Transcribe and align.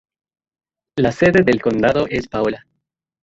La 0.97 1.11
sede 1.11 1.43
del 1.43 1.61
condado 1.61 2.07
es 2.07 2.27
Paola. 2.27 2.65